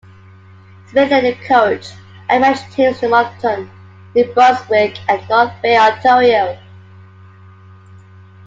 Smith 0.89 1.11
later 1.11 1.39
coached 1.47 1.93
and 2.27 2.41
managed 2.41 2.71
teams 2.71 3.03
in 3.03 3.11
Moncton, 3.11 3.69
New 4.15 4.25
Brunswick, 4.33 4.97
and 5.07 5.29
North 5.29 5.51
Bay, 5.61 5.77
Ontario. 5.77 6.57